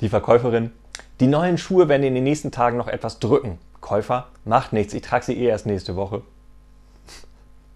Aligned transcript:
Die 0.00 0.08
Verkäuferin, 0.08 0.72
die 1.20 1.28
neuen 1.28 1.56
Schuhe 1.56 1.88
werden 1.88 2.02
in 2.02 2.14
den 2.14 2.24
nächsten 2.24 2.50
Tagen 2.50 2.76
noch 2.76 2.88
etwas 2.88 3.20
drücken. 3.20 3.58
Käufer, 3.80 4.26
macht 4.44 4.72
nichts, 4.72 4.92
ich 4.92 5.02
trage 5.02 5.24
sie 5.24 5.38
eh 5.38 5.46
erst 5.46 5.66
nächste 5.66 5.94
Woche. 5.94 6.22